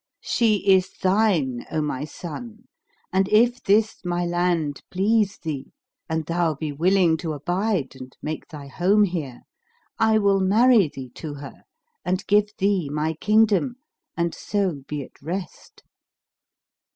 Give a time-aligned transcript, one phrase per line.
[0.23, 2.63] She is shine, O my son;
[3.13, 5.73] and, if this my land please thee
[6.09, 9.41] and thou be willing to abide and make thy home here,
[9.99, 11.65] I will marry thee to her
[12.03, 13.75] and give thee my kingdom
[14.17, 15.83] and so be at rest."